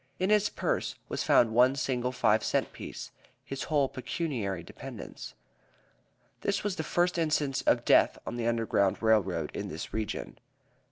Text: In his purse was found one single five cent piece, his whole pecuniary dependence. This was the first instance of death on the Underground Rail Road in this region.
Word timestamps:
In 0.17 0.31
his 0.31 0.49
purse 0.49 0.95
was 1.09 1.21
found 1.21 1.51
one 1.53 1.75
single 1.75 2.11
five 2.11 2.43
cent 2.43 2.73
piece, 2.73 3.11
his 3.45 3.65
whole 3.65 3.87
pecuniary 3.87 4.63
dependence. 4.63 5.35
This 6.39 6.63
was 6.63 6.77
the 6.77 6.81
first 6.83 7.19
instance 7.19 7.61
of 7.67 7.85
death 7.85 8.17
on 8.25 8.35
the 8.35 8.47
Underground 8.47 9.03
Rail 9.03 9.19
Road 9.21 9.51
in 9.55 9.67
this 9.69 9.93
region. 9.93 10.39